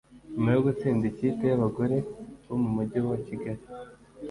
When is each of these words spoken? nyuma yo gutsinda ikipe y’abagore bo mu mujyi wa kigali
nyuma 0.31 0.49
yo 0.55 0.61
gutsinda 0.67 1.03
ikipe 1.11 1.43
y’abagore 1.47 1.97
bo 2.45 2.55
mu 2.61 2.69
mujyi 2.75 2.99
wa 3.09 3.17
kigali 3.25 3.61